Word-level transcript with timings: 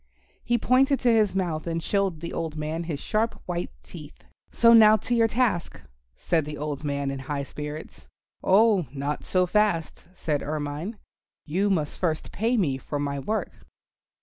He 0.43 0.57
pointed 0.57 0.99
to 1.01 1.11
his 1.13 1.35
mouth 1.35 1.67
and 1.67 1.77
showed 1.83 2.21
the 2.21 2.33
old 2.33 2.55
man 2.55 2.85
his 2.85 2.99
sharp 2.99 3.39
white 3.45 3.69
teeth. 3.83 4.23
"So 4.51 4.73
now 4.73 4.97
to 4.97 5.13
your 5.13 5.27
task," 5.27 5.79
said 6.15 6.43
the 6.43 6.57
old 6.57 6.83
man 6.83 7.11
in 7.11 7.19
high 7.19 7.43
spirits. 7.43 8.07
"Oh, 8.43 8.87
not 8.91 9.23
so 9.23 9.45
fast," 9.45 10.07
said 10.15 10.41
Ermine, 10.41 10.97
"you 11.45 11.69
must 11.69 11.99
first 11.99 12.31
pay 12.31 12.57
me 12.57 12.79
for 12.79 12.97
my 12.97 13.19
work." 13.19 13.51